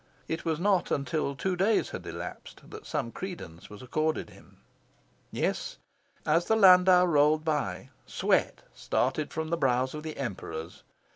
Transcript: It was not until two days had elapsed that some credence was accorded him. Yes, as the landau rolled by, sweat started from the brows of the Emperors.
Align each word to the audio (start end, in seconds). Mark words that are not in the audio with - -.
It 0.27 0.45
was 0.45 0.59
not 0.59 0.89
until 0.89 1.35
two 1.35 1.55
days 1.55 1.91
had 1.91 2.07
elapsed 2.07 2.71
that 2.71 2.87
some 2.87 3.11
credence 3.11 3.69
was 3.69 3.83
accorded 3.83 4.31
him. 4.31 4.57
Yes, 5.31 5.77
as 6.25 6.45
the 6.45 6.55
landau 6.55 7.05
rolled 7.05 7.45
by, 7.45 7.91
sweat 8.07 8.63
started 8.73 9.31
from 9.31 9.49
the 9.51 9.57
brows 9.57 9.93
of 9.93 10.01
the 10.01 10.17
Emperors. 10.17 10.81